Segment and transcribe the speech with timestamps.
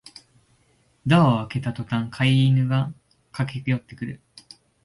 [1.05, 2.91] ドアを開けたとたん飼い犬が
[3.31, 4.19] 駆けよってくる